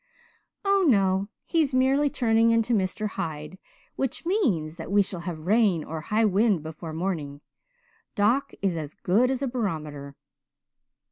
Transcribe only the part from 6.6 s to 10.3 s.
before morning. Doc is as good as a barometer."